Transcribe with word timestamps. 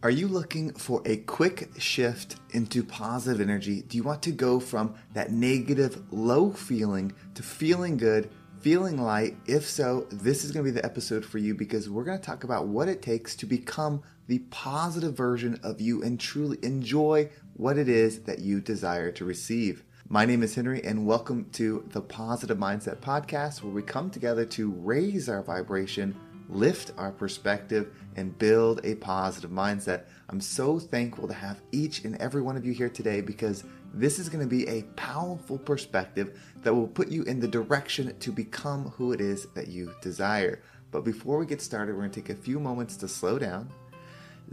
Are 0.00 0.10
you 0.10 0.28
looking 0.28 0.74
for 0.74 1.02
a 1.04 1.16
quick 1.16 1.70
shift 1.76 2.36
into 2.50 2.84
positive 2.84 3.40
energy? 3.40 3.82
Do 3.82 3.96
you 3.96 4.04
want 4.04 4.22
to 4.22 4.30
go 4.30 4.60
from 4.60 4.94
that 5.14 5.32
negative, 5.32 6.00
low 6.12 6.52
feeling 6.52 7.12
to 7.34 7.42
feeling 7.42 7.96
good, 7.96 8.30
feeling 8.60 9.02
light? 9.02 9.36
If 9.48 9.68
so, 9.68 10.06
this 10.12 10.44
is 10.44 10.52
going 10.52 10.64
to 10.64 10.70
be 10.70 10.80
the 10.80 10.84
episode 10.84 11.24
for 11.24 11.38
you 11.38 11.52
because 11.52 11.90
we're 11.90 12.04
going 12.04 12.20
to 12.20 12.24
talk 12.24 12.44
about 12.44 12.68
what 12.68 12.88
it 12.88 13.02
takes 13.02 13.34
to 13.36 13.46
become 13.46 14.00
the 14.28 14.38
positive 14.50 15.16
version 15.16 15.58
of 15.64 15.80
you 15.80 16.00
and 16.04 16.20
truly 16.20 16.58
enjoy 16.62 17.28
what 17.54 17.76
it 17.76 17.88
is 17.88 18.20
that 18.20 18.38
you 18.38 18.60
desire 18.60 19.10
to 19.10 19.24
receive. 19.24 19.82
My 20.08 20.24
name 20.24 20.44
is 20.44 20.54
Henry, 20.54 20.80
and 20.84 21.06
welcome 21.06 21.50
to 21.54 21.84
the 21.88 22.00
Positive 22.00 22.56
Mindset 22.56 22.98
Podcast, 22.98 23.64
where 23.64 23.74
we 23.74 23.82
come 23.82 24.10
together 24.10 24.44
to 24.44 24.70
raise 24.70 25.28
our 25.28 25.42
vibration, 25.42 26.14
lift 26.48 26.92
our 26.96 27.12
perspective, 27.12 27.92
and 28.16 28.36
build 28.38 28.80
a 28.84 28.94
positive 28.96 29.50
mindset. 29.50 30.04
I'm 30.28 30.40
so 30.40 30.78
thankful 30.78 31.28
to 31.28 31.34
have 31.34 31.60
each 31.72 32.04
and 32.04 32.16
every 32.16 32.42
one 32.42 32.56
of 32.56 32.64
you 32.64 32.72
here 32.72 32.88
today 32.88 33.20
because 33.20 33.64
this 33.94 34.18
is 34.18 34.28
going 34.28 34.42
to 34.42 34.48
be 34.48 34.66
a 34.68 34.82
powerful 34.96 35.58
perspective 35.58 36.40
that 36.62 36.74
will 36.74 36.88
put 36.88 37.08
you 37.08 37.22
in 37.24 37.40
the 37.40 37.48
direction 37.48 38.16
to 38.18 38.32
become 38.32 38.90
who 38.96 39.12
it 39.12 39.20
is 39.20 39.46
that 39.54 39.68
you 39.68 39.94
desire. 40.02 40.62
But 40.90 41.04
before 41.04 41.38
we 41.38 41.46
get 41.46 41.62
started, 41.62 41.94
we're 41.94 42.02
going 42.02 42.10
to 42.10 42.20
take 42.20 42.30
a 42.30 42.40
few 42.40 42.58
moments 42.58 42.96
to 42.98 43.08
slow 43.08 43.38
down, 43.38 43.70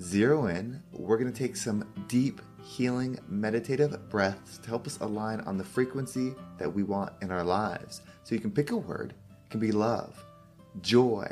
zero 0.02 0.48
in. 0.48 0.82
We're 0.92 1.18
going 1.18 1.32
to 1.32 1.38
take 1.38 1.56
some 1.56 1.88
deep 2.08 2.42
healing 2.64 3.18
meditative 3.28 4.10
breaths 4.10 4.58
to 4.58 4.70
help 4.70 4.88
us 4.88 4.98
align 5.00 5.40
on 5.42 5.58
the 5.58 5.64
frequency 5.64 6.34
that 6.58 6.72
we 6.72 6.84
want 6.84 7.14
in 7.22 7.32
our 7.32 7.44
lives. 7.44 8.02
So 8.24 8.36
you 8.36 8.42
can 8.42 8.52
pick 8.52 8.72
a 8.72 8.78
word, 8.78 9.14
it 9.46 9.50
can 9.52 9.60
be 9.60 9.72
love, 9.72 10.24
joy, 10.82 11.32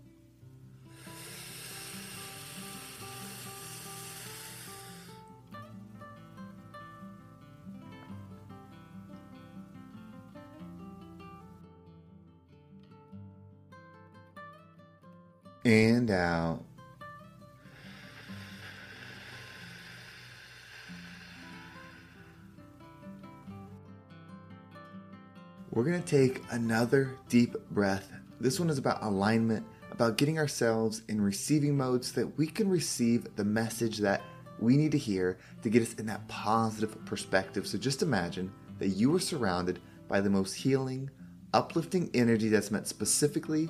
And 15.63 16.09
out. 16.09 16.63
We're 25.69 25.83
going 25.83 26.01
to 26.01 26.07
take 26.09 26.41
another 26.49 27.17
deep 27.29 27.55
breath. 27.69 28.11
This 28.39 28.59
one 28.59 28.69
is 28.69 28.77
about 28.77 29.03
alignment, 29.03 29.65
about 29.91 30.17
getting 30.17 30.37
ourselves 30.37 31.03
in 31.07 31.21
receiving 31.21 31.77
mode 31.77 32.03
so 32.03 32.19
that 32.21 32.37
we 32.37 32.47
can 32.47 32.67
receive 32.67 33.35
the 33.35 33.45
message 33.45 33.99
that 33.99 34.21
we 34.59 34.77
need 34.77 34.91
to 34.91 34.97
hear 34.97 35.37
to 35.63 35.69
get 35.69 35.81
us 35.81 35.93
in 35.93 36.07
that 36.07 36.27
positive 36.27 37.05
perspective. 37.05 37.67
So 37.67 37.77
just 37.77 38.01
imagine 38.01 38.51
that 38.79 38.89
you 38.89 39.15
are 39.15 39.19
surrounded 39.19 39.79
by 40.07 40.21
the 40.21 40.29
most 40.29 40.53
healing, 40.53 41.09
uplifting 41.53 42.09
energy 42.13 42.49
that's 42.49 42.71
meant 42.71 42.87
specifically 42.87 43.69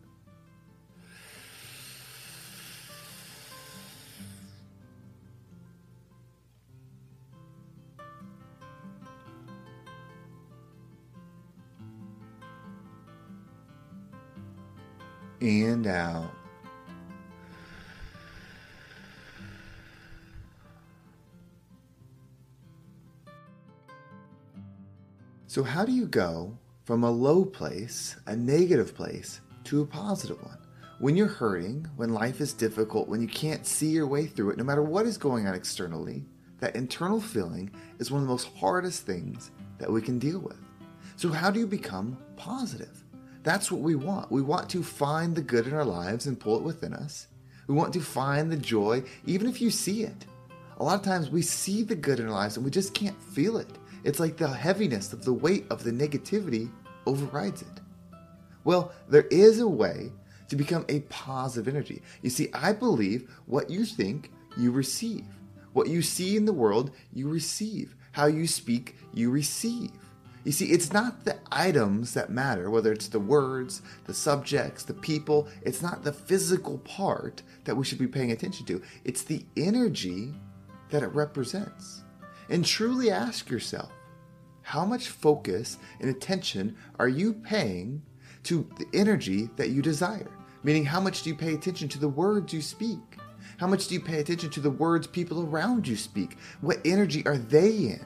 And 15.41 15.87
out. 15.87 16.31
So, 25.47 25.63
how 25.63 25.83
do 25.83 25.91
you 25.91 26.05
go 26.05 26.55
from 26.85 27.03
a 27.03 27.11
low 27.11 27.43
place, 27.43 28.15
a 28.27 28.35
negative 28.35 28.95
place, 28.95 29.41
to 29.65 29.81
a 29.81 29.85
positive 29.85 30.41
one? 30.43 30.57
When 30.99 31.17
you're 31.17 31.27
hurting, 31.27 31.87
when 31.95 32.13
life 32.13 32.39
is 32.39 32.53
difficult, 32.53 33.09
when 33.09 33.21
you 33.21 33.27
can't 33.27 33.65
see 33.65 33.89
your 33.89 34.07
way 34.07 34.27
through 34.27 34.51
it, 34.51 34.57
no 34.57 34.63
matter 34.63 34.83
what 34.83 35.07
is 35.07 35.17
going 35.17 35.47
on 35.47 35.55
externally, 35.55 36.23
that 36.59 36.75
internal 36.75 37.19
feeling 37.19 37.71
is 37.97 38.11
one 38.11 38.21
of 38.21 38.27
the 38.27 38.31
most 38.31 38.49
hardest 38.55 39.05
things 39.07 39.49
that 39.79 39.91
we 39.91 40.01
can 40.01 40.19
deal 40.19 40.39
with. 40.39 40.59
So, 41.15 41.29
how 41.29 41.49
do 41.49 41.59
you 41.59 41.67
become 41.67 42.17
positive? 42.37 43.03
That's 43.43 43.71
what 43.71 43.81
we 43.81 43.95
want. 43.95 44.31
We 44.31 44.41
want 44.41 44.69
to 44.69 44.83
find 44.83 45.35
the 45.35 45.41
good 45.41 45.67
in 45.67 45.73
our 45.73 45.85
lives 45.85 46.27
and 46.27 46.39
pull 46.39 46.57
it 46.57 46.63
within 46.63 46.93
us. 46.93 47.27
We 47.67 47.73
want 47.75 47.93
to 47.93 48.01
find 48.01 48.51
the 48.51 48.57
joy, 48.57 49.03
even 49.25 49.47
if 49.47 49.61
you 49.61 49.71
see 49.71 50.03
it. 50.03 50.25
A 50.77 50.83
lot 50.83 50.99
of 50.99 51.05
times 51.05 51.29
we 51.29 51.41
see 51.41 51.83
the 51.83 51.95
good 51.95 52.19
in 52.19 52.27
our 52.27 52.31
lives 52.31 52.55
and 52.57 52.65
we 52.65 52.71
just 52.71 52.93
can't 52.93 53.21
feel 53.21 53.57
it. 53.57 53.69
It's 54.03 54.19
like 54.19 54.37
the 54.37 54.47
heaviness 54.47 55.13
of 55.13 55.25
the 55.25 55.33
weight 55.33 55.65
of 55.69 55.83
the 55.83 55.91
negativity 55.91 56.71
overrides 57.05 57.61
it. 57.61 57.81
Well, 58.63 58.91
there 59.09 59.27
is 59.31 59.59
a 59.59 59.67
way 59.67 60.11
to 60.49 60.55
become 60.55 60.85
a 60.89 60.99
positive 61.01 61.67
energy. 61.67 62.01
You 62.21 62.29
see, 62.29 62.49
I 62.53 62.73
believe 62.73 63.29
what 63.45 63.69
you 63.69 63.85
think, 63.85 64.31
you 64.57 64.71
receive. 64.71 65.25
What 65.73 65.87
you 65.87 66.01
see 66.01 66.35
in 66.35 66.45
the 66.45 66.53
world, 66.53 66.91
you 67.13 67.29
receive. 67.29 67.95
How 68.11 68.25
you 68.25 68.45
speak, 68.45 68.97
you 69.13 69.31
receive. 69.31 69.91
You 70.43 70.51
see, 70.51 70.71
it's 70.71 70.91
not 70.91 71.23
the 71.23 71.37
items 71.51 72.13
that 72.15 72.31
matter, 72.31 72.69
whether 72.69 72.91
it's 72.91 73.07
the 73.07 73.19
words, 73.19 73.81
the 74.05 74.13
subjects, 74.13 74.83
the 74.83 74.93
people. 74.93 75.47
It's 75.61 75.81
not 75.81 76.03
the 76.03 76.13
physical 76.13 76.79
part 76.79 77.43
that 77.65 77.75
we 77.75 77.85
should 77.85 77.99
be 77.99 78.07
paying 78.07 78.31
attention 78.31 78.65
to. 78.67 78.81
It's 79.03 79.23
the 79.23 79.45
energy 79.55 80.33
that 80.89 81.03
it 81.03 81.13
represents 81.13 82.03
and 82.49 82.65
truly 82.65 83.11
ask 83.11 83.49
yourself 83.49 83.91
how 84.63 84.85
much 84.85 85.09
focus 85.09 85.77
and 85.99 86.09
attention 86.09 86.75
are 86.99 87.07
you 87.07 87.33
paying 87.33 88.01
to 88.43 88.67
the 88.77 88.87
energy 88.97 89.49
that 89.55 89.69
you 89.69 89.81
desire? 89.81 90.29
Meaning, 90.63 90.85
how 90.85 90.99
much 90.99 91.23
do 91.23 91.29
you 91.29 91.35
pay 91.35 91.53
attention 91.53 91.87
to 91.89 91.99
the 91.99 92.07
words 92.07 92.53
you 92.53 92.61
speak? 92.61 92.99
How 93.57 93.67
much 93.67 93.87
do 93.87 93.95
you 93.95 93.99
pay 93.99 94.19
attention 94.19 94.49
to 94.51 94.59
the 94.59 94.69
words 94.69 95.07
people 95.07 95.43
around 95.43 95.87
you 95.87 95.95
speak? 95.95 96.37
What 96.61 96.79
energy 96.85 97.25
are 97.25 97.37
they 97.37 97.69
in? 97.69 98.05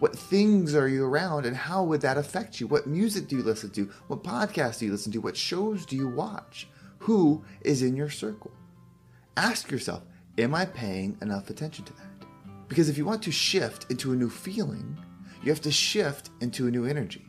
What 0.00 0.18
things 0.18 0.74
are 0.74 0.88
you 0.88 1.04
around 1.04 1.46
and 1.46 1.56
how 1.56 1.84
would 1.84 2.00
that 2.00 2.18
affect 2.18 2.60
you? 2.60 2.66
What 2.66 2.86
music 2.86 3.28
do 3.28 3.36
you 3.36 3.42
listen 3.42 3.70
to? 3.70 3.90
What 4.08 4.24
podcasts 4.24 4.80
do 4.80 4.86
you 4.86 4.92
listen 4.92 5.12
to? 5.12 5.20
What 5.20 5.36
shows 5.36 5.86
do 5.86 5.96
you 5.96 6.08
watch? 6.08 6.68
Who 6.98 7.44
is 7.60 7.82
in 7.82 7.96
your 7.96 8.10
circle? 8.10 8.50
Ask 9.36 9.70
yourself, 9.70 10.02
am 10.38 10.54
I 10.54 10.64
paying 10.64 11.16
enough 11.22 11.48
attention 11.48 11.84
to 11.86 11.92
that? 11.94 12.26
Because 12.68 12.88
if 12.88 12.98
you 12.98 13.04
want 13.04 13.22
to 13.22 13.32
shift 13.32 13.90
into 13.90 14.12
a 14.12 14.16
new 14.16 14.30
feeling, 14.30 14.98
you 15.42 15.50
have 15.50 15.60
to 15.62 15.70
shift 15.70 16.30
into 16.40 16.66
a 16.66 16.70
new 16.70 16.86
energy. 16.86 17.26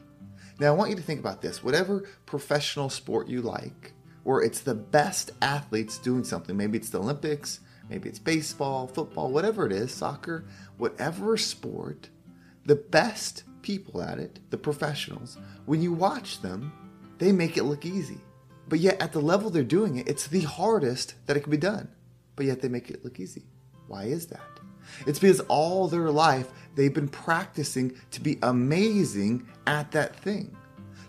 Now, 0.59 0.67
I 0.67 0.75
want 0.75 0.89
you 0.89 0.95
to 0.95 1.01
think 1.01 1.19
about 1.19 1.41
this 1.41 1.63
whatever 1.63 2.07
professional 2.25 2.89
sport 2.89 3.27
you 3.27 3.41
like, 3.41 3.93
or 4.23 4.43
it's 4.43 4.61
the 4.61 4.73
best 4.73 5.31
athletes 5.41 5.97
doing 5.97 6.23
something, 6.23 6.55
maybe 6.55 6.77
it's 6.77 6.89
the 6.89 6.99
Olympics, 6.99 7.59
maybe 7.89 8.09
it's 8.09 8.19
baseball, 8.19 8.87
football, 8.87 9.31
whatever 9.31 9.65
it 9.65 9.71
is, 9.71 9.93
soccer, 9.93 10.45
whatever 10.77 11.37
sport, 11.37 12.09
the 12.65 12.75
best 12.75 13.43
people 13.61 14.01
at 14.01 14.19
it, 14.19 14.39
the 14.49 14.57
professionals, 14.57 15.37
when 15.65 15.81
you 15.81 15.93
watch 15.93 16.41
them, 16.41 16.71
they 17.17 17.31
make 17.31 17.57
it 17.57 17.63
look 17.63 17.85
easy. 17.85 18.19
But 18.67 18.79
yet, 18.79 19.01
at 19.01 19.11
the 19.11 19.21
level 19.21 19.49
they're 19.49 19.63
doing 19.63 19.97
it, 19.97 20.07
it's 20.07 20.27
the 20.27 20.41
hardest 20.41 21.15
that 21.27 21.37
it 21.37 21.41
can 21.41 21.51
be 21.51 21.57
done. 21.57 21.87
But 22.35 22.47
yet, 22.47 22.61
they 22.61 22.67
make 22.67 22.89
it 22.89 23.03
look 23.03 23.19
easy. 23.19 23.43
Why 23.87 24.05
is 24.05 24.27
that? 24.27 24.41
It's 25.07 25.19
because 25.19 25.39
all 25.41 25.87
their 25.87 26.09
life 26.11 26.51
they've 26.75 26.93
been 26.93 27.07
practicing 27.07 27.95
to 28.11 28.21
be 28.21 28.37
amazing 28.43 29.47
at 29.67 29.91
that 29.91 30.15
thing. 30.15 30.55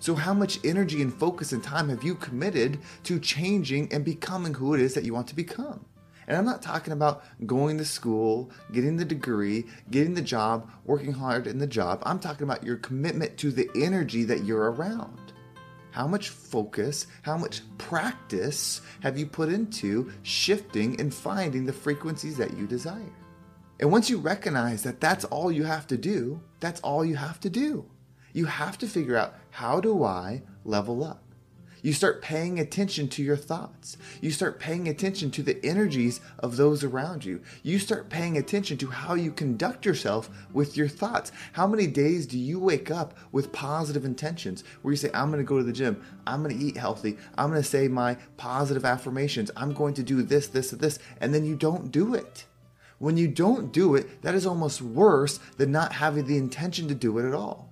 So, 0.00 0.14
how 0.14 0.35
much 0.35 0.61
energy 0.64 1.03
and 1.03 1.12
focus 1.12 1.53
and 1.53 1.62
time 1.62 1.88
have 1.88 2.05
you 2.05 2.14
committed 2.14 2.79
to 3.05 3.19
changing 3.19 3.93
and 3.93 4.05
becoming 4.05 4.55
who 4.55 4.75
it 4.75 4.81
is 4.81 4.94
that 4.94 5.05
you 5.05 5.14
want 5.14 5.29
to 5.29 5.37
become? 5.37 5.85
And 6.26 6.37
I'm 6.37 6.44
not 6.44 6.62
talking 6.62 6.93
about 6.93 7.25
going 7.46 7.78
to 7.78 7.84
school, 7.84 8.50
getting 8.73 8.96
the 8.96 9.05
degree, 9.05 9.67
getting 9.90 10.14
the 10.14 10.23
job, 10.23 10.70
working 10.84 11.12
hard 11.12 11.46
in 11.46 11.58
the 11.58 11.67
job. 11.67 12.02
I'm 12.05 12.19
talking 12.19 12.44
about 12.44 12.64
your 12.64 12.76
commitment 12.76 13.37
to 13.38 13.52
the 13.52 13.70
energy 13.76 14.25
that 14.25 14.44
you're 14.44 14.73
around. 14.73 15.32
How 15.93 16.06
much 16.06 16.28
focus, 16.28 17.06
how 17.23 17.38
much 17.38 17.62
practice 17.78 18.82
have 19.00 19.17
you 19.17 19.26
put 19.26 19.49
into 19.49 20.12
shifting 20.23 21.00
and 21.00 21.14
finding 21.14 21.64
the 21.64 21.73
frequencies 21.73 22.37
that 22.37 22.56
you 22.56 22.67
desire? 22.67 23.12
And 23.81 23.90
once 23.90 24.11
you 24.11 24.19
recognize 24.19 24.82
that 24.82 25.00
that's 25.00 25.25
all 25.26 25.52
you 25.52 25.64
have 25.64 25.87
to 25.88 25.96
do, 25.96 26.40
that's 26.61 26.81
all 26.81 27.05
you 27.05 27.17
have 27.17 27.40
to 27.40 27.50
do. 27.50 27.87
You 28.32 28.46
have 28.46 28.79
to 28.79 28.87
figure 28.87 29.17
out 29.17 29.34
how 29.50 29.81
do 29.81 30.02
I 30.02 30.43
level 30.64 31.05
up? 31.05 31.22
You 31.87 31.93
start 31.93 32.21
paying 32.21 32.59
attention 32.59 33.06
to 33.11 33.23
your 33.23 33.37
thoughts. 33.37 33.97
You 34.21 34.33
start 34.33 34.59
paying 34.59 34.88
attention 34.88 35.31
to 35.31 35.43
the 35.44 35.65
energies 35.65 36.21
of 36.41 36.56
those 36.56 36.83
around 36.83 37.25
you. 37.25 37.41
You 37.62 37.79
start 37.79 38.11
paying 38.11 38.37
attention 38.37 38.77
to 38.79 38.88
how 38.88 39.15
you 39.15 39.31
conduct 39.31 39.87
yourself 39.87 40.29
with 40.53 40.77
your 40.77 40.88
thoughts. 40.88 41.31
How 41.53 41.69
many 41.69 41.87
days 41.87 42.27
do 42.27 42.41
you 42.41 42.59
wake 42.59 42.91
up 42.91 43.17
with 43.31 43.53
positive 43.53 44.05
intentions 44.05 44.65
where 44.83 44.91
you 44.91 44.97
say, 44.97 45.11
I'm 45.15 45.31
going 45.31 45.38
to 45.38 45.49
go 45.49 45.59
to 45.59 45.62
the 45.62 45.73
gym, 45.73 46.03
I'm 46.27 46.43
going 46.43 46.59
to 46.59 46.65
eat 46.65 46.77
healthy, 46.77 47.19
I'm 47.38 47.50
going 47.50 47.62
to 47.62 47.69
say 47.69 47.87
my 47.87 48.17
positive 48.37 48.85
affirmations, 48.85 49.53
I'm 49.56 49.73
going 49.73 49.94
to 49.94 50.03
do 50.03 50.23
this, 50.23 50.49
this, 50.49 50.73
and 50.73 50.81
this, 50.81 50.99
and 51.21 51.32
then 51.32 51.44
you 51.44 51.55
don't 51.55 51.93
do 51.93 52.17
it. 52.17 52.47
When 52.99 53.17
you 53.17 53.29
don't 53.29 53.73
do 53.73 53.94
it, 53.94 54.23
that 54.23 54.35
is 54.35 54.44
almost 54.44 54.82
worse 54.82 55.39
than 55.56 55.71
not 55.71 55.93
having 55.93 56.27
the 56.27 56.37
intention 56.37 56.89
to 56.89 56.97
do 56.97 57.17
it 57.19 57.29
at 57.29 57.35
all. 57.35 57.66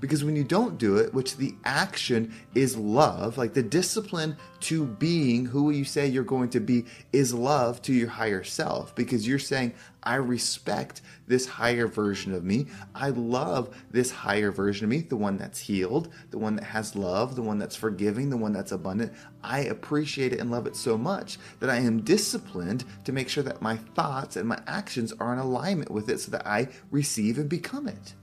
Because 0.00 0.24
when 0.24 0.34
you 0.34 0.44
don't 0.44 0.78
do 0.78 0.96
it, 0.96 1.12
which 1.12 1.36
the 1.36 1.54
action 1.64 2.34
is 2.54 2.76
love, 2.76 3.36
like 3.36 3.52
the 3.52 3.62
discipline 3.62 4.36
to 4.60 4.86
being 4.86 5.44
who 5.44 5.70
you 5.70 5.84
say 5.84 6.06
you're 6.06 6.24
going 6.24 6.48
to 6.50 6.60
be 6.60 6.86
is 7.12 7.34
love 7.34 7.82
to 7.82 7.92
your 7.92 8.08
higher 8.08 8.42
self. 8.42 8.94
Because 8.94 9.28
you're 9.28 9.38
saying, 9.38 9.74
I 10.02 10.14
respect 10.14 11.02
this 11.26 11.46
higher 11.46 11.86
version 11.86 12.32
of 12.32 12.44
me. 12.44 12.66
I 12.94 13.10
love 13.10 13.76
this 13.90 14.10
higher 14.10 14.50
version 14.50 14.84
of 14.84 14.90
me, 14.90 15.02
the 15.02 15.16
one 15.16 15.36
that's 15.36 15.60
healed, 15.60 16.08
the 16.30 16.38
one 16.38 16.56
that 16.56 16.64
has 16.64 16.96
love, 16.96 17.36
the 17.36 17.42
one 17.42 17.58
that's 17.58 17.76
forgiving, 17.76 18.30
the 18.30 18.36
one 18.36 18.54
that's 18.54 18.72
abundant. 18.72 19.12
I 19.44 19.60
appreciate 19.60 20.32
it 20.32 20.40
and 20.40 20.50
love 20.50 20.66
it 20.66 20.76
so 20.76 20.96
much 20.96 21.38
that 21.60 21.68
I 21.70 21.76
am 21.76 22.00
disciplined 22.02 22.84
to 23.04 23.12
make 23.12 23.28
sure 23.28 23.42
that 23.42 23.60
my 23.60 23.76
thoughts 23.76 24.36
and 24.36 24.48
my 24.48 24.60
actions 24.66 25.12
are 25.20 25.32
in 25.32 25.38
alignment 25.38 25.90
with 25.90 26.08
it 26.08 26.20
so 26.20 26.30
that 26.30 26.46
I 26.46 26.68
receive 26.90 27.38
and 27.38 27.48
become 27.48 27.86
it. 27.86 28.14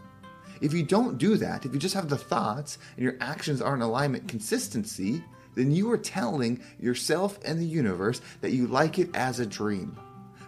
If 0.62 0.74
you 0.74 0.84
don't 0.84 1.18
do 1.18 1.38
that, 1.38 1.66
if 1.66 1.74
you 1.74 1.80
just 1.80 1.96
have 1.96 2.10
the 2.10 2.18
thoughts 2.18 2.78
and 2.96 3.04
your 3.04 3.18
actions 3.20 3.62
are 3.62 3.76
in 3.76 3.82
alignment 3.82 4.28
consistency, 4.28 5.24
then 5.56 5.72
you 5.72 5.92
are 5.92 5.98
telling 5.98 6.62
yourself 6.80 7.40
and 7.44 7.60
the 7.60 7.66
universe 7.66 8.22
that 8.42 8.52
you 8.52 8.68
like 8.68 9.00
it 9.00 9.10
as 9.16 9.40
a 9.40 9.46
dream. 9.46 9.98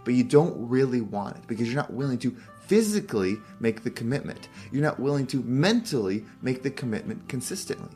But 0.06 0.13
you 0.13 0.23
don't 0.23 0.69
really 0.69 1.01
want 1.01 1.38
it 1.38 1.47
because 1.47 1.67
you're 1.67 1.81
not 1.81 1.94
willing 1.94 2.19
to 2.19 2.35
physically 2.67 3.38
make 3.59 3.83
the 3.83 3.89
commitment. 3.89 4.47
You're 4.71 4.83
not 4.83 5.00
willing 5.00 5.25
to 5.27 5.41
mentally 5.41 6.23
make 6.41 6.61
the 6.61 6.69
commitment 6.69 7.27
consistently. 7.27 7.95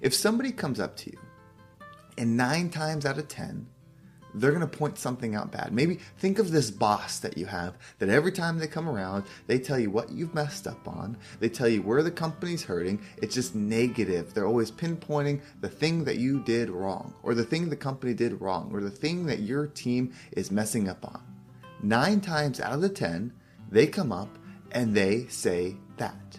If 0.00 0.14
somebody 0.14 0.52
comes 0.52 0.78
up 0.78 0.96
to 0.98 1.10
you 1.10 1.18
and 2.16 2.36
nine 2.36 2.70
times 2.70 3.04
out 3.04 3.18
of 3.18 3.26
10, 3.28 3.66
they're 4.36 4.52
going 4.52 4.60
to 4.60 4.78
point 4.78 4.98
something 4.98 5.34
out 5.34 5.50
bad. 5.50 5.72
Maybe 5.72 5.98
think 6.18 6.38
of 6.38 6.50
this 6.50 6.70
boss 6.70 7.18
that 7.20 7.38
you 7.38 7.46
have 7.46 7.76
that 7.98 8.08
every 8.08 8.32
time 8.32 8.58
they 8.58 8.66
come 8.66 8.88
around, 8.88 9.24
they 9.46 9.58
tell 9.58 9.78
you 9.78 9.90
what 9.90 10.10
you've 10.10 10.34
messed 10.34 10.66
up 10.66 10.86
on. 10.86 11.16
They 11.40 11.48
tell 11.48 11.68
you 11.68 11.82
where 11.82 12.02
the 12.02 12.10
company's 12.10 12.62
hurting. 12.62 13.00
It's 13.22 13.34
just 13.34 13.54
negative. 13.54 14.34
They're 14.34 14.46
always 14.46 14.70
pinpointing 14.70 15.40
the 15.60 15.68
thing 15.68 16.04
that 16.04 16.18
you 16.18 16.40
did 16.40 16.70
wrong, 16.70 17.14
or 17.22 17.34
the 17.34 17.44
thing 17.44 17.68
the 17.68 17.76
company 17.76 18.14
did 18.14 18.40
wrong, 18.40 18.70
or 18.72 18.80
the 18.80 18.90
thing 18.90 19.26
that 19.26 19.40
your 19.40 19.66
team 19.66 20.12
is 20.32 20.50
messing 20.50 20.88
up 20.88 21.04
on. 21.04 21.22
Nine 21.82 22.20
times 22.20 22.60
out 22.60 22.72
of 22.72 22.80
the 22.80 22.88
ten, 22.88 23.32
they 23.70 23.86
come 23.86 24.12
up 24.12 24.38
and 24.72 24.94
they 24.94 25.26
say 25.28 25.76
that. 25.96 26.38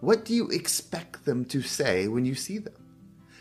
What 0.00 0.24
do 0.24 0.34
you 0.34 0.48
expect 0.48 1.24
them 1.24 1.44
to 1.46 1.60
say 1.60 2.08
when 2.08 2.24
you 2.24 2.34
see 2.34 2.58
them? 2.58 2.74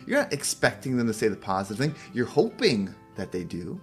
You're 0.05 0.21
not 0.21 0.33
expecting 0.33 0.97
them 0.97 1.07
to 1.07 1.13
say 1.13 1.27
the 1.27 1.35
positive 1.35 1.77
thing. 1.77 1.95
You're 2.13 2.25
hoping 2.25 2.93
that 3.17 3.31
they 3.31 3.43
do, 3.43 3.79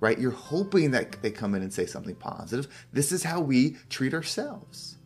right? 0.00 0.18
You're 0.18 0.30
hoping 0.30 0.90
that 0.90 1.22
they 1.22 1.30
come 1.30 1.54
in 1.54 1.62
and 1.62 1.72
say 1.72 1.86
something 1.86 2.14
positive. 2.16 2.68
This 2.92 3.12
is 3.12 3.22
how 3.22 3.40
we 3.40 3.76
treat 3.88 4.14
ourselves. 4.14 4.96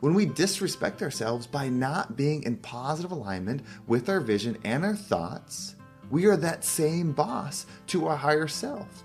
When 0.00 0.14
we 0.14 0.26
disrespect 0.26 1.02
ourselves 1.02 1.46
by 1.46 1.68
not 1.68 2.16
being 2.16 2.42
in 2.42 2.58
positive 2.58 3.12
alignment 3.12 3.62
with 3.86 4.08
our 4.08 4.20
vision 4.20 4.58
and 4.62 4.84
our 4.84 4.94
thoughts, 4.94 5.74
we 6.10 6.26
are 6.26 6.36
that 6.36 6.64
same 6.64 7.12
boss 7.12 7.66
to 7.88 8.06
our 8.06 8.16
higher 8.16 8.48
self. 8.48 9.04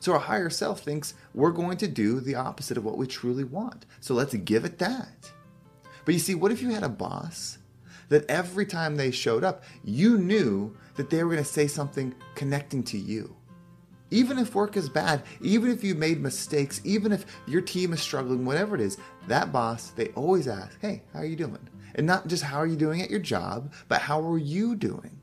So 0.00 0.12
our 0.12 0.18
higher 0.18 0.50
self 0.50 0.80
thinks 0.80 1.14
we're 1.34 1.52
going 1.52 1.78
to 1.78 1.88
do 1.88 2.20
the 2.20 2.34
opposite 2.34 2.76
of 2.76 2.84
what 2.84 2.98
we 2.98 3.06
truly 3.06 3.44
want. 3.44 3.86
So 4.00 4.14
let's 4.14 4.34
give 4.34 4.64
it 4.64 4.78
that. 4.78 5.30
But 6.04 6.14
you 6.14 6.20
see, 6.20 6.34
what 6.34 6.52
if 6.52 6.62
you 6.62 6.70
had 6.70 6.84
a 6.84 6.88
boss 6.88 7.58
that 8.08 8.28
every 8.30 8.66
time 8.66 8.96
they 8.96 9.10
showed 9.10 9.44
up, 9.44 9.64
you 9.84 10.18
knew 10.18 10.76
that 10.96 11.10
they 11.10 11.22
were 11.22 11.32
going 11.32 11.42
to 11.42 11.48
say 11.48 11.66
something 11.66 12.14
connecting 12.34 12.82
to 12.84 12.98
you. 12.98 13.34
Even 14.10 14.38
if 14.38 14.54
work 14.54 14.76
is 14.76 14.88
bad, 14.88 15.22
even 15.40 15.70
if 15.70 15.82
you 15.82 15.94
made 15.94 16.20
mistakes, 16.20 16.80
even 16.84 17.10
if 17.10 17.26
your 17.46 17.60
team 17.60 17.92
is 17.92 18.00
struggling, 18.00 18.44
whatever 18.44 18.76
it 18.76 18.80
is, 18.80 18.98
that 19.26 19.52
boss, 19.52 19.90
they 19.90 20.08
always 20.10 20.46
ask, 20.46 20.78
Hey, 20.80 21.02
how 21.12 21.20
are 21.20 21.24
you 21.24 21.36
doing? 21.36 21.68
And 21.96 22.06
not 22.06 22.28
just 22.28 22.42
how 22.42 22.58
are 22.58 22.66
you 22.66 22.76
doing 22.76 23.02
at 23.02 23.10
your 23.10 23.20
job, 23.20 23.72
but 23.88 24.00
how 24.00 24.20
are 24.20 24.38
you 24.38 24.76
doing? 24.76 25.18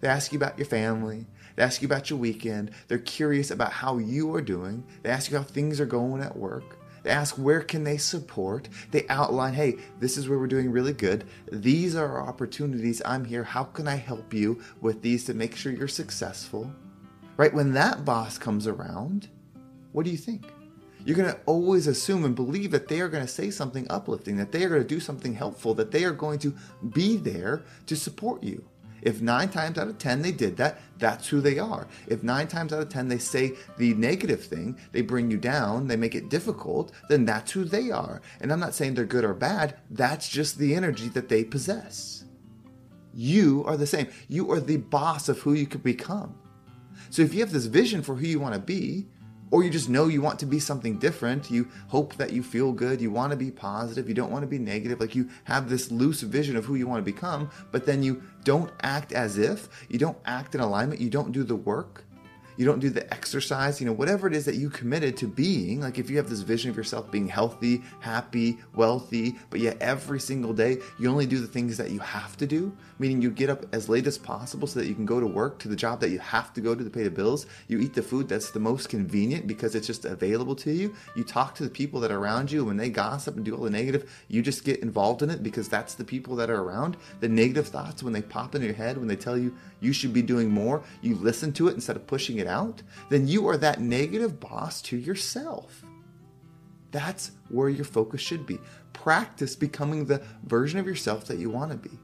They 0.00 0.08
ask 0.08 0.32
you 0.32 0.38
about 0.38 0.58
your 0.58 0.66
family. 0.66 1.26
They 1.56 1.62
ask 1.62 1.80
you 1.80 1.86
about 1.86 2.10
your 2.10 2.18
weekend. 2.18 2.72
They're 2.88 2.98
curious 2.98 3.50
about 3.50 3.72
how 3.72 3.98
you 3.98 4.34
are 4.34 4.42
doing. 4.42 4.84
They 5.02 5.10
ask 5.10 5.30
you 5.30 5.38
how 5.38 5.44
things 5.44 5.80
are 5.80 5.86
going 5.86 6.22
at 6.22 6.36
work. 6.36 6.78
They 7.04 7.10
ask 7.10 7.36
where 7.36 7.60
can 7.60 7.84
they 7.84 7.98
support. 7.98 8.68
They 8.90 9.06
outline, 9.08 9.54
hey, 9.54 9.76
this 10.00 10.16
is 10.16 10.28
where 10.28 10.38
we're 10.38 10.46
doing 10.46 10.72
really 10.72 10.94
good. 10.94 11.24
These 11.52 11.94
are 11.94 12.18
our 12.18 12.26
opportunities. 12.26 13.00
I'm 13.04 13.24
here. 13.24 13.44
How 13.44 13.64
can 13.64 13.86
I 13.86 13.96
help 13.96 14.34
you 14.34 14.60
with 14.80 15.02
these 15.02 15.24
to 15.26 15.34
make 15.34 15.54
sure 15.54 15.70
you're 15.70 15.86
successful? 15.86 16.72
Right? 17.36 17.52
When 17.52 17.72
that 17.74 18.04
boss 18.04 18.38
comes 18.38 18.66
around, 18.66 19.28
what 19.92 20.04
do 20.04 20.10
you 20.10 20.16
think? 20.16 20.46
You're 21.04 21.16
going 21.16 21.30
to 21.30 21.40
always 21.44 21.86
assume 21.86 22.24
and 22.24 22.34
believe 22.34 22.70
that 22.70 22.88
they 22.88 23.00
are 23.02 23.10
going 23.10 23.24
to 23.24 23.30
say 23.30 23.50
something 23.50 23.86
uplifting, 23.90 24.38
that 24.38 24.50
they 24.50 24.64
are 24.64 24.70
going 24.70 24.82
to 24.82 24.88
do 24.88 25.00
something 25.00 25.34
helpful, 25.34 25.74
that 25.74 25.90
they 25.90 26.04
are 26.04 26.12
going 26.12 26.38
to 26.38 26.54
be 26.92 27.18
there 27.18 27.64
to 27.86 27.94
support 27.94 28.42
you. 28.42 28.64
If 29.04 29.20
nine 29.20 29.50
times 29.50 29.78
out 29.78 29.88
of 29.88 29.98
10 29.98 30.22
they 30.22 30.32
did 30.32 30.56
that, 30.56 30.80
that's 30.98 31.28
who 31.28 31.40
they 31.40 31.58
are. 31.58 31.86
If 32.06 32.22
nine 32.22 32.48
times 32.48 32.72
out 32.72 32.82
of 32.82 32.88
10 32.88 33.08
they 33.08 33.18
say 33.18 33.52
the 33.76 33.94
negative 33.94 34.42
thing, 34.42 34.78
they 34.92 35.02
bring 35.02 35.30
you 35.30 35.36
down, 35.36 35.86
they 35.86 35.96
make 35.96 36.14
it 36.14 36.30
difficult, 36.30 36.92
then 37.08 37.24
that's 37.24 37.52
who 37.52 37.64
they 37.64 37.90
are. 37.90 38.22
And 38.40 38.52
I'm 38.52 38.60
not 38.60 38.74
saying 38.74 38.94
they're 38.94 39.04
good 39.04 39.24
or 39.24 39.34
bad, 39.34 39.76
that's 39.90 40.28
just 40.28 40.58
the 40.58 40.74
energy 40.74 41.08
that 41.10 41.28
they 41.28 41.44
possess. 41.44 42.24
You 43.12 43.62
are 43.66 43.76
the 43.76 43.86
same. 43.86 44.08
You 44.28 44.50
are 44.50 44.60
the 44.60 44.78
boss 44.78 45.28
of 45.28 45.38
who 45.38 45.52
you 45.52 45.66
could 45.66 45.84
become. 45.84 46.34
So 47.10 47.22
if 47.22 47.32
you 47.32 47.40
have 47.40 47.52
this 47.52 47.66
vision 47.66 48.02
for 48.02 48.16
who 48.16 48.26
you 48.26 48.40
want 48.40 48.54
to 48.54 48.60
be, 48.60 49.06
or 49.50 49.62
you 49.62 49.70
just 49.70 49.88
know 49.88 50.08
you 50.08 50.22
want 50.22 50.38
to 50.40 50.46
be 50.46 50.58
something 50.58 50.98
different, 50.98 51.50
you 51.50 51.68
hope 51.88 52.16
that 52.16 52.32
you 52.32 52.42
feel 52.42 52.72
good, 52.72 53.00
you 53.00 53.10
want 53.10 53.30
to 53.30 53.36
be 53.36 53.50
positive, 53.50 54.08
you 54.08 54.14
don't 54.14 54.30
want 54.30 54.42
to 54.42 54.48
be 54.48 54.58
negative, 54.58 55.00
like 55.00 55.14
you 55.14 55.28
have 55.44 55.68
this 55.68 55.90
loose 55.90 56.22
vision 56.22 56.56
of 56.56 56.64
who 56.64 56.74
you 56.74 56.86
want 56.86 57.04
to 57.04 57.12
become, 57.12 57.50
but 57.70 57.86
then 57.86 58.02
you 58.02 58.22
don't 58.44 58.70
act 58.82 59.12
as 59.12 59.38
if, 59.38 59.86
you 59.88 59.98
don't 59.98 60.18
act 60.24 60.54
in 60.54 60.60
alignment, 60.60 61.00
you 61.00 61.10
don't 61.10 61.32
do 61.32 61.44
the 61.44 61.56
work, 61.56 62.03
you 62.56 62.64
don't 62.64 62.80
do 62.80 62.90
the 62.90 63.12
exercise, 63.12 63.80
you 63.80 63.86
know, 63.86 63.92
whatever 63.92 64.26
it 64.26 64.34
is 64.34 64.44
that 64.44 64.56
you 64.56 64.70
committed 64.70 65.16
to 65.18 65.26
being. 65.26 65.80
Like 65.80 65.98
if 65.98 66.08
you 66.08 66.16
have 66.16 66.28
this 66.28 66.40
vision 66.40 66.70
of 66.70 66.76
yourself 66.76 67.10
being 67.10 67.28
healthy, 67.28 67.82
happy, 68.00 68.58
wealthy, 68.74 69.36
but 69.50 69.60
yet 69.60 69.76
every 69.80 70.20
single 70.20 70.52
day 70.52 70.78
you 70.98 71.10
only 71.10 71.26
do 71.26 71.40
the 71.40 71.46
things 71.46 71.76
that 71.76 71.90
you 71.90 72.00
have 72.00 72.36
to 72.36 72.46
do, 72.46 72.76
meaning 72.98 73.20
you 73.20 73.30
get 73.30 73.50
up 73.50 73.64
as 73.74 73.88
late 73.88 74.06
as 74.06 74.18
possible 74.18 74.66
so 74.66 74.78
that 74.78 74.86
you 74.86 74.94
can 74.94 75.06
go 75.06 75.20
to 75.20 75.26
work, 75.26 75.58
to 75.58 75.68
the 75.68 75.76
job 75.76 76.00
that 76.00 76.10
you 76.10 76.18
have 76.18 76.52
to 76.54 76.60
go 76.60 76.74
to 76.74 76.84
to 76.84 76.90
pay 76.90 77.02
the 77.02 77.10
bills. 77.10 77.46
You 77.68 77.80
eat 77.80 77.94
the 77.94 78.02
food 78.02 78.28
that's 78.28 78.50
the 78.50 78.60
most 78.60 78.88
convenient 78.88 79.46
because 79.46 79.74
it's 79.74 79.86
just 79.86 80.04
available 80.04 80.54
to 80.56 80.72
you. 80.72 80.94
You 81.16 81.24
talk 81.24 81.54
to 81.56 81.64
the 81.64 81.70
people 81.70 82.00
that 82.00 82.10
are 82.10 82.18
around 82.18 82.50
you. 82.50 82.64
When 82.64 82.76
they 82.76 82.90
gossip 82.90 83.36
and 83.36 83.44
do 83.44 83.54
all 83.54 83.64
the 83.64 83.70
negative, 83.70 84.10
you 84.28 84.42
just 84.42 84.64
get 84.64 84.80
involved 84.80 85.22
in 85.22 85.30
it 85.30 85.42
because 85.42 85.68
that's 85.68 85.94
the 85.94 86.04
people 86.04 86.36
that 86.36 86.50
are 86.50 86.60
around. 86.60 86.96
The 87.20 87.28
negative 87.28 87.68
thoughts, 87.68 88.02
when 88.02 88.12
they 88.12 88.22
pop 88.22 88.54
in 88.54 88.62
your 88.62 88.74
head, 88.74 88.96
when 88.96 89.08
they 89.08 89.16
tell 89.16 89.36
you 89.36 89.54
you 89.80 89.92
should 89.92 90.12
be 90.12 90.22
doing 90.22 90.50
more, 90.50 90.82
you 91.02 91.16
listen 91.16 91.52
to 91.54 91.68
it 91.68 91.74
instead 91.74 91.96
of 91.96 92.06
pushing 92.06 92.38
it 92.38 92.43
it 92.44 92.48
out, 92.48 92.82
then 93.08 93.26
you 93.26 93.48
are 93.48 93.56
that 93.56 93.80
negative 93.80 94.38
boss 94.38 94.82
to 94.82 94.96
yourself. 94.96 95.82
That's 96.90 97.32
where 97.48 97.68
your 97.68 97.84
focus 97.84 98.20
should 98.20 98.46
be. 98.46 98.58
Practice 98.92 99.56
becoming 99.56 100.04
the 100.04 100.22
version 100.44 100.78
of 100.78 100.86
yourself 100.86 101.24
that 101.26 101.38
you 101.38 101.50
want 101.50 101.72
to 101.72 101.76
be. 101.76 101.98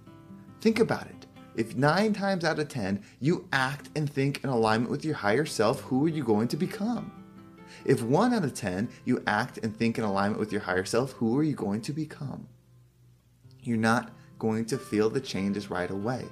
Think 0.61 0.81
about 0.81 1.07
it. 1.07 1.27
If 1.55 1.77
nine 1.77 2.13
times 2.13 2.45
out 2.45 2.59
of 2.59 2.69
10 2.69 3.03
you 3.21 3.49
act 3.53 3.91
and 3.95 4.11
think 4.11 4.43
in 4.43 4.51
alignment 4.51 4.91
with 4.91 5.05
your 5.05 5.15
higher 5.15 5.47
self, 5.47 5.81
who 5.83 6.05
are 6.05 6.09
you 6.09 6.25
going 6.25 6.49
to 6.49 6.57
become? 6.57 7.13
If 7.85 8.03
one 8.03 8.35
out 8.35 8.45
of 8.45 8.55
10 8.55 8.89
you 9.05 9.23
act 9.27 9.59
and 9.63 9.77
think 9.77 9.99
in 9.99 10.05
alignment 10.05 10.41
with 10.41 10.53
your 10.53 10.61
higher 10.63 10.85
self, 10.85 11.13
who 11.13 11.39
are 11.39 11.43
you 11.43 11.55
going 11.55 11.83
to 11.83 11.93
become? 11.93 12.49
You're 13.63 13.77
not 13.77 14.13
going 14.39 14.65
to 14.67 14.79
feel 14.79 15.11
the 15.11 15.21
changes 15.21 15.71
right 15.71 15.91
away. 15.91 16.25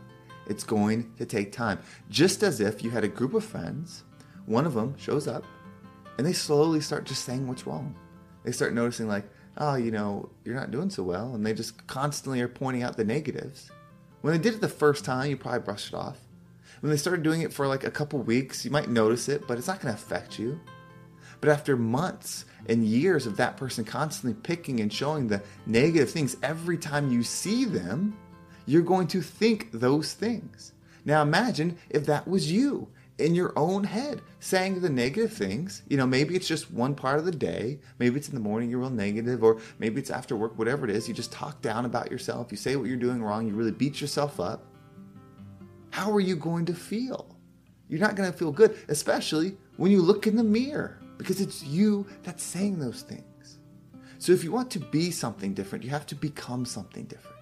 It's 0.49 0.65
going 0.65 1.13
to 1.19 1.27
take 1.27 1.53
time. 1.53 1.79
Just 2.11 2.43
as 2.43 2.61
if 2.61 2.83
you 2.83 2.91
had 2.91 3.05
a 3.05 3.09
group 3.09 3.35
of 3.35 3.45
friends, 3.45 4.05
one 4.47 4.67
of 4.67 4.75
them 4.75 4.97
shows 4.99 5.29
up, 5.29 5.45
and 6.17 6.27
they 6.27 6.33
slowly 6.33 6.81
start 6.81 7.05
just 7.05 7.25
saying 7.25 7.47
what's 7.47 7.67
wrong 7.67 7.95
they 8.49 8.53
start 8.53 8.73
noticing 8.73 9.09
like, 9.09 9.25
oh, 9.59 9.75
you 9.75 9.91
know, 9.91 10.31
you're 10.43 10.55
not 10.55 10.71
doing 10.71 10.89
so 10.89 11.03
well, 11.03 11.35
and 11.35 11.45
they 11.45 11.53
just 11.53 11.87
constantly 11.87 12.41
are 12.41 12.49
pointing 12.49 12.83
out 12.83 12.97
the 12.97 13.05
negatives. 13.05 13.71
When 14.23 14.33
they 14.33 14.39
did 14.39 14.55
it 14.55 14.63
the 14.63 14.69
first 14.69 15.05
time, 15.05 15.29
you 15.29 15.37
probably 15.37 15.61
brushed 15.61 15.89
it 15.89 15.95
off. 15.95 16.19
When 16.81 16.91
they 16.91 16.97
started 16.97 17.23
doing 17.23 17.43
it 17.43 17.53
for 17.53 17.67
like 17.67 17.85
a 17.85 17.91
couple 17.91 18.19
weeks, 18.21 18.65
you 18.65 18.71
might 18.71 18.89
notice 18.89 19.29
it, 19.29 19.47
but 19.47 19.59
it's 19.59 19.67
not 19.67 19.81
going 19.81 19.95
to 19.95 20.01
affect 20.01 20.39
you. 20.39 20.59
But 21.43 21.51
after 21.51 21.77
months 21.77 22.47
and 22.71 22.87
years 22.87 23.27
of 23.27 23.37
that 23.37 23.59
person 23.59 23.85
constantly 23.85 24.41
picking 24.43 24.81
and 24.81 24.91
showing 24.91 25.29
the 25.29 25.43
negative 25.67 26.11
things, 26.11 26.39
every 26.43 26.79
time 26.79 27.13
you 27.13 27.23
see 27.23 27.67
them, 27.67 28.17
you're 28.69 28.83
going 28.83 29.07
to 29.09 29.23
think 29.23 29.73
those 29.73 30.13
things. 30.13 30.75
Now 31.07 31.23
imagine 31.23 31.79
if 31.89 32.05
that 32.05 32.29
was 32.29 32.53
you 32.53 32.89
in 33.17 33.35
your 33.35 33.55
own 33.57 33.83
head 33.83 34.21
saying 34.41 34.81
the 34.81 34.91
negative 34.91 35.33
things. 35.33 35.83
You 35.89 35.97
know, 35.97 36.07
maybe 36.07 36.37
it's 36.37 36.47
just 36.47 36.71
one 36.71 36.95
part 36.95 37.19
of 37.19 37.25
the 37.25 37.33
day. 37.33 37.81
Maybe 37.99 38.17
it's 38.19 38.29
in 38.29 38.35
the 38.35 38.41
morning, 38.41 38.69
you're 38.69 38.81
real 38.81 38.91
negative, 38.91 39.43
or 39.43 39.59
maybe 39.79 40.01
it's 40.01 40.11
after 40.11 40.37
work, 40.37 40.59
whatever 40.59 40.85
it 40.85 40.95
is. 40.95 41.09
You 41.09 41.15
just 41.15 41.33
talk 41.33 41.63
down 41.63 41.87
about 41.87 42.11
yourself. 42.11 42.49
You 42.51 42.59
say 42.59 42.77
what 42.77 42.89
you're 42.89 42.99
doing 42.99 43.23
wrong. 43.23 43.49
You 43.49 43.55
really 43.55 43.73
beat 43.73 44.03
yourself 44.03 44.39
up. 44.39 44.67
How 45.89 46.13
are 46.13 46.21
you 46.21 46.37
going 46.37 46.67
to 46.67 46.75
feel? 46.75 47.35
You're 47.89 48.01
not 48.01 48.17
going 48.17 48.31
to 48.31 48.37
feel 48.37 48.53
good, 48.53 48.77
especially 48.89 49.57
when 49.79 49.91
you 49.91 50.03
look 50.03 50.27
in 50.27 50.37
the 50.37 50.45
mirror, 50.45 50.99
because 51.17 51.41
it's 51.41 51.65
you 51.65 52.07
that's 52.23 52.43
saying 52.43 52.79
those 52.79 53.01
things. 53.01 53.59
So 54.19 54.33
if 54.33 54.45
you 54.45 54.53
want 54.53 54.71
to 54.73 54.79
be 54.79 55.11
something 55.11 55.55
different, 55.55 55.85
you 55.85 55.91
have 55.91 56.07
to 56.09 56.15
become 56.15 56.67
something 56.67 57.05
different. 57.05 57.38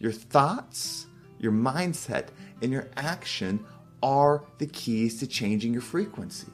Your 0.00 0.12
thoughts, 0.12 1.06
your 1.38 1.52
mindset, 1.52 2.28
and 2.62 2.72
your 2.72 2.88
action 2.96 3.64
are 4.02 4.42
the 4.56 4.66
keys 4.66 5.20
to 5.20 5.26
changing 5.26 5.74
your 5.74 5.82
frequency. 5.82 6.48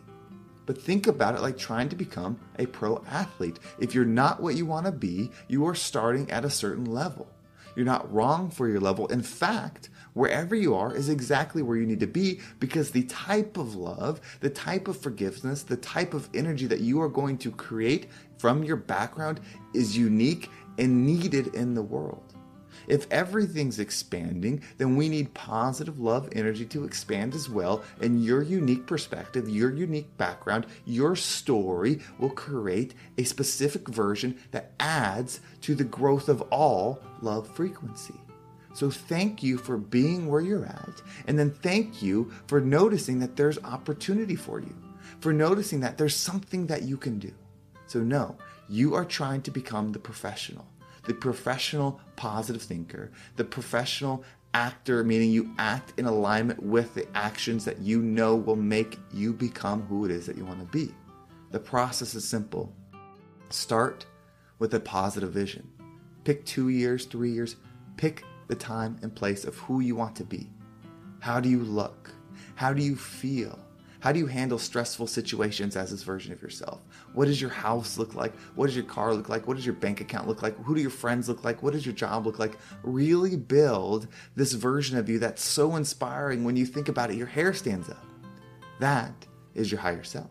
But 0.67 0.83
think 0.83 1.07
about 1.07 1.37
it 1.37 1.43
like 1.43 1.57
trying 1.57 1.88
to 1.91 1.97
become 1.97 2.41
a 2.59 2.67
pro 2.67 3.03
athlete. 3.09 3.61
If 3.79 3.95
you're 3.95 4.05
not 4.05 4.43
what 4.43 4.57
you 4.57 4.67
want 4.67 4.87
to 4.87 4.93
be, 4.93 5.31
you 5.47 5.65
are 5.67 5.76
starting 5.76 6.29
at 6.29 6.45
a 6.45 6.50
certain 6.50 6.87
level. 6.87 7.29
You're 7.76 7.87
not 7.87 8.12
wrong 8.12 8.50
for 8.50 8.69
your 8.69 8.81
level. 8.81 9.07
In 9.09 9.23
fact, 9.23 9.91
wherever 10.15 10.57
you 10.57 10.75
are 10.75 10.93
is 10.93 11.09
exactly 11.09 11.62
where 11.62 11.76
you 11.76 11.87
need 11.87 12.00
to 12.00 12.07
be 12.09 12.41
because 12.59 12.91
the 12.91 13.05
type 13.05 13.59
of 13.59 13.76
love, 13.76 14.21
the 14.41 14.50
type 14.50 14.88
of 14.88 14.99
forgiveness, 14.99 15.62
the 15.62 15.76
type 15.76 16.15
of 16.15 16.29
energy 16.35 16.67
that 16.67 16.81
you 16.81 17.00
are 17.00 17.09
going 17.09 17.38
to 17.38 17.53
create 17.53 18.09
from 18.38 18.65
your 18.65 18.76
background 18.76 19.41
is 19.73 19.97
unique 19.97 20.50
and 20.79 21.07
needed 21.07 21.55
in 21.55 21.75
the 21.75 21.83
world. 21.83 22.25
If 22.88 23.07
everything's 23.11 23.78
expanding, 23.78 24.62
then 24.78 24.97
we 24.97 25.09
need 25.09 25.35
positive 25.35 25.99
love 25.99 26.28
energy 26.33 26.64
to 26.66 26.85
expand 26.85 27.35
as 27.35 27.49
well. 27.49 27.83
And 28.00 28.25
your 28.25 28.43
unique 28.43 28.87
perspective, 28.87 29.49
your 29.49 29.73
unique 29.73 30.16
background, 30.16 30.66
your 30.85 31.16
story 31.16 32.00
will 32.19 32.31
create 32.31 32.95
a 33.19 33.25
specific 33.25 33.88
version 33.88 34.38
that 34.50 34.73
adds 34.81 35.40
to 35.62 35.75
the 35.75 35.85
growth 35.85 36.28
of 36.28 36.43
all 36.43 37.00
love 37.21 37.49
frequency. 37.49 38.14
So 38.75 38.90
thank 38.90 39.43
you 39.43 39.57
for 39.57 39.78
being 39.78 40.28
where 40.28 40.43
you're 40.43 40.66
at. 40.66 41.00
And 41.26 41.38
then 41.38 41.50
thank 41.50 42.02
you 42.02 42.31
for 42.47 42.61
noticing 42.61 43.19
that 43.21 43.35
there's 43.35 43.59
opportunity 43.64 44.37
for 44.37 44.61
you, 44.61 44.75
for 45.21 45.33
noticing 45.33 45.81
that 45.81 45.97
there's 45.97 46.14
something 46.14 46.66
that 46.66 46.83
you 46.83 46.99
can 46.99 47.19
do. 47.19 47.33
So, 47.87 48.00
no, 48.00 48.37
you 48.69 48.95
are 48.95 49.05
trying 49.05 49.40
to 49.43 49.50
become 49.50 49.93
the 49.93 49.99
professional 49.99 50.66
the 51.06 51.14
professional 51.14 52.00
positive 52.16 52.62
thinker, 52.62 53.10
the 53.36 53.44
professional 53.44 54.25
actor, 54.54 55.04
meaning 55.04 55.30
you 55.30 55.52
act 55.58 55.92
in 55.98 56.06
alignment 56.06 56.62
with 56.62 56.94
the 56.94 57.06
actions 57.16 57.64
that 57.64 57.80
you 57.80 58.00
know 58.02 58.34
will 58.34 58.56
make 58.56 58.98
you 59.12 59.32
become 59.32 59.82
who 59.82 60.04
it 60.04 60.10
is 60.10 60.26
that 60.26 60.36
you 60.36 60.44
want 60.44 60.60
to 60.60 60.66
be. 60.66 60.92
The 61.50 61.60
process 61.60 62.14
is 62.14 62.26
simple. 62.26 62.72
Start 63.50 64.06
with 64.58 64.75
a 64.75 64.80
positive 64.80 65.32
vision. 65.32 65.70
Pick 66.25 66.44
two 66.44 66.70
years, 66.70 67.04
three 67.04 67.30
years, 67.30 67.56
pick 67.96 68.25
the 68.48 68.54
time 68.54 68.98
and 69.02 69.14
place 69.14 69.44
of 69.44 69.56
who 69.58 69.80
you 69.80 69.94
want 69.94 70.16
to 70.16 70.25
be. 70.25 70.48
How 71.20 71.38
do 71.38 71.48
you 71.48 71.62
look? 71.62 72.10
How 72.54 72.72
do 72.72 72.82
you 72.82 72.96
feel? 72.96 73.58
How 74.00 74.12
do 74.12 74.19
you 74.19 74.26
handle 74.26 74.59
stressful 74.59 75.07
situations 75.07 75.76
as 75.76 75.91
this 75.91 76.03
version 76.03 76.33
of 76.33 76.43
yourself? 76.43 76.81
What 77.15 77.26
does 77.26 77.41
your 77.41 77.50
house 77.50 77.99
look 77.99 78.15
like? 78.15 78.35
What 78.55 78.67
does 78.67 78.76
your 78.76 78.85
car 78.85 79.15
look 79.15 79.29
like? 79.29 79.47
What 79.47 79.57
does 79.57 79.67
your 79.67 79.75
bank 79.75 80.00
account 80.00 80.29
look 80.29 80.43
like? 80.43 80.57
Who 80.65 80.75
do 80.75 80.81
your 80.81 80.91
friends 80.91 81.29
look 81.29 81.45
like? 81.45 81.62
What 81.62 81.73
does 81.73 81.87
your 81.87 81.95
job 81.95 82.26
look 82.26 82.38
like? 82.38 82.59
Really 82.83 83.37
build 83.37 84.09
this 84.35 84.53
version 84.53 84.99
of 84.99 85.09
you 85.09 85.19
that's 85.19 85.43
so 85.43 85.76
inspiring 85.76 86.45
when 86.45 86.57
you 86.57 86.67
think 86.67 86.88
about 86.88 87.11
it, 87.11 87.17
your 87.17 87.26
hair 87.26 87.53
stands 87.53 87.88
up. 87.88 88.05
That 88.81 89.26
is 89.55 89.71
your 89.71 89.81
higher 89.81 90.05
self. 90.05 90.31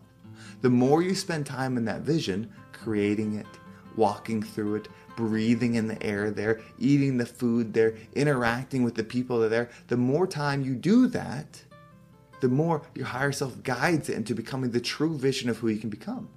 The 0.62 0.70
more 0.70 1.02
you 1.02 1.16
spend 1.16 1.46
time 1.46 1.78
in 1.78 1.86
that 1.86 2.02
vision, 2.02 2.52
creating 2.72 3.36
it, 3.36 3.48
walking 3.96 4.44
through 4.44 4.76
it, 4.76 4.88
breathing 5.16 5.76
in 5.76 5.88
the 5.88 6.02
air 6.04 6.30
there, 6.32 6.62
eating 6.78 7.18
the 7.18 7.26
food 7.26 7.74
there, 7.74 7.96
interacting 8.14 8.84
with 8.84 8.96
the 8.96 9.04
people 9.04 9.40
that 9.40 9.46
are 9.46 9.50
there, 9.50 9.70
the 9.88 9.98
more 9.98 10.28
time 10.28 10.64
you 10.64 10.76
do 10.76 11.08
that, 11.08 11.64
the 12.42 12.48
more 12.48 12.82
your 12.94 13.06
higher 13.08 13.32
self 13.32 13.62
guides 13.64 14.10
it 14.10 14.16
into 14.16 14.36
becoming 14.36 14.72
the 14.72 14.82
true 14.82 15.18
vision 15.18 15.50
of 15.50 15.58
who 15.58 15.68
you 15.68 15.80
can 15.80 15.90
become. 15.90 16.30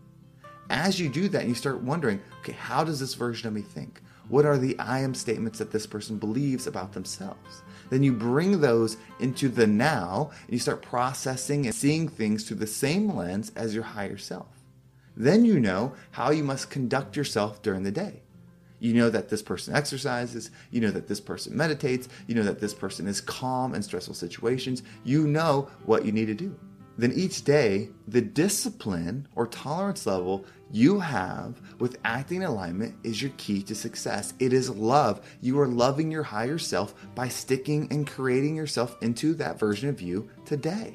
As 0.71 1.01
you 1.01 1.09
do 1.09 1.29
that, 1.29 1.47
you 1.47 1.55
start 1.55 1.81
wondering, 1.81 2.21
okay, 2.41 2.53
how 2.53 2.85
does 2.85 3.01
this 3.01 3.15
version 3.15 3.49
of 3.49 3.55
me 3.55 3.63
think? 3.63 4.03
What 4.29 4.45
are 4.45 4.59
the 4.59 4.79
I 4.79 5.01
am 5.01 5.15
statements 5.15 5.59
that 5.59 5.71
this 5.71 5.87
person 5.87 6.19
believes 6.19 6.67
about 6.67 6.93
themselves? 6.93 7.63
Then 7.89 8.03
you 8.03 8.13
bring 8.13 8.61
those 8.61 8.99
into 9.21 9.49
the 9.49 9.67
now 9.67 10.31
and 10.43 10.53
you 10.53 10.59
start 10.59 10.83
processing 10.83 11.65
and 11.65 11.75
seeing 11.75 12.09
things 12.09 12.45
through 12.45 12.59
the 12.59 12.67
same 12.67 13.15
lens 13.17 13.51
as 13.57 13.75
your 13.75 13.85
higher 13.85 14.19
self. 14.19 14.49
Then 15.17 15.47
you 15.47 15.59
know 15.59 15.95
how 16.11 16.31
you 16.31 16.45
must 16.45 16.71
conduct 16.71 17.17
yourself 17.17 17.63
during 17.63 17.83
the 17.83 17.91
day. 17.91 18.23
You 18.81 18.95
know 18.95 19.11
that 19.11 19.29
this 19.29 19.43
person 19.43 19.75
exercises. 19.75 20.51
You 20.71 20.81
know 20.81 20.91
that 20.91 21.09
this 21.09 21.21
person 21.21 21.57
meditates. 21.57 22.09
You 22.27 22.35
know 22.35 22.45
that 22.45 22.61
this 22.61 22.75
person 22.75 23.07
is 23.07 23.21
calm 23.21 23.75
in 23.75 23.83
stressful 23.83 24.15
situations. 24.15 24.83
You 25.05 25.27
know 25.27 25.69
what 25.85 26.05
you 26.05 26.13
need 26.13 26.27
to 26.27 26.35
do. 26.35 26.57
Then 26.99 27.13
each 27.13 27.45
day, 27.45 27.91
the 28.09 28.21
discipline 28.21 29.29
or 29.37 29.47
tolerance 29.47 30.05
level 30.05 30.45
you 30.73 30.99
have 30.99 31.61
with 31.79 31.99
acting 32.05 32.43
alignment 32.43 32.97
is 33.05 33.23
your 33.23 33.31
key 33.37 33.63
to 33.63 33.75
success. 33.75 34.35
It 34.41 34.53
is 34.53 34.69
love. 34.69 35.25
You 35.41 35.61
are 35.61 35.69
loving 35.69 36.11
your 36.11 36.25
higher 36.25 36.59
self 36.59 36.95
by 37.15 37.29
sticking 37.29 37.87
and 37.93 38.05
creating 38.05 38.57
yourself 38.57 38.97
into 39.01 39.35
that 39.35 39.61
version 39.61 39.89
of 39.89 40.01
you 40.01 40.29
today. 40.45 40.95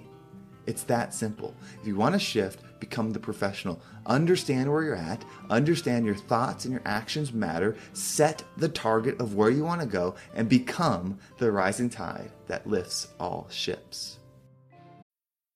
It's 0.65 0.84
that 0.84 1.13
simple. 1.13 1.53
If 1.82 1.88
you 1.88 1.96
want 1.96 2.13
to 2.13 2.20
shift, 2.20 2.62
become 2.79 3.12
the 3.12 3.20
professional. 3.20 3.82
Understand 4.05 4.72
where 4.72 4.84
you're 4.84 4.96
at, 4.96 5.24
understand 5.50 6.05
your 6.05 6.15
thoughts 6.15 6.65
and 6.65 6.72
your 6.72 6.82
actions 6.86 7.34
matter, 7.34 7.75
set 7.93 8.43
the 8.58 8.70
target 8.70 9.20
of 9.20 9.36
where 9.36 9.50
you 9.50 9.63
want 9.63 9.82
to 9.82 9.88
go, 9.88 10.15
and 10.36 10.50
become 10.50 11.17
the 11.38 11.51
rising 11.51 11.89
tide 11.89 12.32
that 12.48 12.67
lifts 12.67 13.08
all 13.20 13.48
ships. 13.50 14.20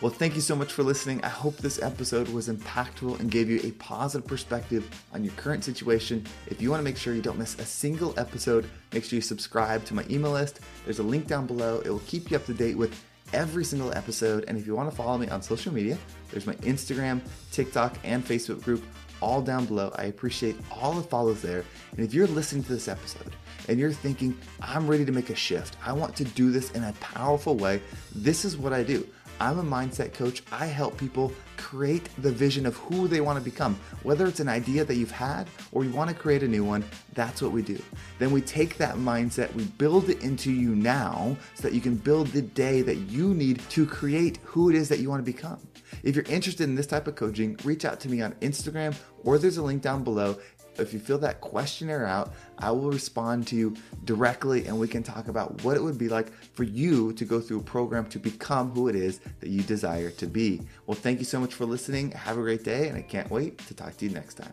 Well, 0.00 0.12
thank 0.12 0.36
you 0.36 0.40
so 0.40 0.54
much 0.54 0.72
for 0.72 0.84
listening. 0.84 1.24
I 1.24 1.28
hope 1.28 1.56
this 1.56 1.82
episode 1.82 2.28
was 2.28 2.48
impactful 2.48 3.18
and 3.18 3.28
gave 3.28 3.50
you 3.50 3.58
a 3.64 3.72
positive 3.72 4.28
perspective 4.28 4.88
on 5.12 5.24
your 5.24 5.32
current 5.32 5.64
situation. 5.64 6.24
If 6.46 6.62
you 6.62 6.70
want 6.70 6.78
to 6.78 6.84
make 6.84 6.96
sure 6.96 7.14
you 7.14 7.20
don't 7.20 7.36
miss 7.36 7.58
a 7.58 7.64
single 7.64 8.14
episode, 8.16 8.70
make 8.92 9.02
sure 9.02 9.16
you 9.16 9.20
subscribe 9.20 9.84
to 9.86 9.94
my 9.94 10.04
email 10.08 10.30
list. 10.30 10.60
There's 10.84 11.00
a 11.00 11.02
link 11.02 11.26
down 11.26 11.48
below. 11.48 11.80
It 11.84 11.90
will 11.90 11.98
keep 12.06 12.30
you 12.30 12.36
up 12.36 12.46
to 12.46 12.54
date 12.54 12.78
with 12.78 12.94
every 13.32 13.64
single 13.64 13.92
episode. 13.92 14.44
And 14.46 14.56
if 14.56 14.68
you 14.68 14.76
want 14.76 14.88
to 14.88 14.94
follow 14.94 15.18
me 15.18 15.28
on 15.30 15.42
social 15.42 15.74
media, 15.74 15.98
there's 16.30 16.46
my 16.46 16.54
Instagram, 16.56 17.20
TikTok, 17.50 17.98
and 18.04 18.24
Facebook 18.24 18.62
group 18.62 18.84
all 19.20 19.42
down 19.42 19.64
below. 19.64 19.92
I 19.96 20.04
appreciate 20.04 20.54
all 20.70 20.92
the 20.92 21.02
follows 21.02 21.42
there. 21.42 21.64
And 21.96 22.06
if 22.06 22.14
you're 22.14 22.28
listening 22.28 22.62
to 22.62 22.72
this 22.72 22.86
episode 22.86 23.34
and 23.66 23.80
you're 23.80 23.90
thinking, 23.90 24.38
I'm 24.60 24.86
ready 24.86 25.04
to 25.04 25.10
make 25.10 25.30
a 25.30 25.34
shift, 25.34 25.76
I 25.84 25.92
want 25.92 26.14
to 26.16 26.24
do 26.24 26.52
this 26.52 26.70
in 26.70 26.84
a 26.84 26.92
powerful 27.00 27.56
way, 27.56 27.82
this 28.14 28.44
is 28.44 28.56
what 28.56 28.72
I 28.72 28.84
do. 28.84 29.04
I'm 29.40 29.58
a 29.58 29.62
mindset 29.62 30.14
coach. 30.14 30.42
I 30.50 30.66
help 30.66 30.98
people 30.98 31.32
create 31.56 32.08
the 32.18 32.32
vision 32.32 32.66
of 32.66 32.76
who 32.76 33.06
they 33.06 33.20
want 33.20 33.38
to 33.38 33.44
become. 33.44 33.78
Whether 34.02 34.26
it's 34.26 34.40
an 34.40 34.48
idea 34.48 34.84
that 34.84 34.96
you've 34.96 35.10
had 35.10 35.48
or 35.70 35.84
you 35.84 35.90
want 35.90 36.10
to 36.10 36.16
create 36.16 36.42
a 36.42 36.48
new 36.48 36.64
one, 36.64 36.84
that's 37.14 37.40
what 37.40 37.52
we 37.52 37.62
do. 37.62 37.80
Then 38.18 38.32
we 38.32 38.40
take 38.40 38.76
that 38.78 38.96
mindset, 38.96 39.54
we 39.54 39.64
build 39.64 40.10
it 40.10 40.22
into 40.22 40.50
you 40.50 40.74
now 40.74 41.36
so 41.54 41.62
that 41.62 41.72
you 41.72 41.80
can 41.80 41.94
build 41.94 42.28
the 42.28 42.42
day 42.42 42.82
that 42.82 42.96
you 42.96 43.32
need 43.32 43.60
to 43.70 43.86
create 43.86 44.38
who 44.42 44.70
it 44.70 44.74
is 44.74 44.88
that 44.88 44.98
you 44.98 45.08
want 45.08 45.24
to 45.24 45.32
become. 45.32 45.60
If 46.02 46.16
you're 46.16 46.24
interested 46.24 46.64
in 46.64 46.74
this 46.74 46.86
type 46.86 47.06
of 47.06 47.14
coaching, 47.14 47.58
reach 47.64 47.84
out 47.84 48.00
to 48.00 48.08
me 48.08 48.20
on 48.22 48.32
Instagram 48.34 48.96
or 49.24 49.38
there's 49.38 49.56
a 49.56 49.62
link 49.62 49.82
down 49.82 50.04
below 50.04 50.36
if 50.82 50.92
you 50.92 50.98
fill 50.98 51.18
that 51.18 51.40
questionnaire 51.40 52.06
out, 52.06 52.32
I 52.58 52.70
will 52.70 52.90
respond 52.90 53.46
to 53.48 53.56
you 53.56 53.76
directly 54.04 54.66
and 54.66 54.78
we 54.78 54.88
can 54.88 55.02
talk 55.02 55.28
about 55.28 55.62
what 55.64 55.76
it 55.76 55.82
would 55.82 55.98
be 55.98 56.08
like 56.08 56.32
for 56.54 56.64
you 56.64 57.12
to 57.14 57.24
go 57.24 57.40
through 57.40 57.60
a 57.60 57.62
program 57.62 58.06
to 58.06 58.18
become 58.18 58.70
who 58.70 58.88
it 58.88 58.94
is 58.94 59.20
that 59.40 59.48
you 59.48 59.62
desire 59.62 60.10
to 60.10 60.26
be. 60.26 60.62
Well, 60.86 60.96
thank 60.96 61.18
you 61.18 61.24
so 61.24 61.40
much 61.40 61.54
for 61.54 61.66
listening. 61.66 62.12
Have 62.12 62.38
a 62.38 62.42
great 62.42 62.64
day, 62.64 62.88
and 62.88 62.96
I 62.96 63.02
can't 63.02 63.30
wait 63.30 63.58
to 63.66 63.74
talk 63.74 63.96
to 63.98 64.04
you 64.06 64.10
next 64.12 64.34
time. 64.34 64.52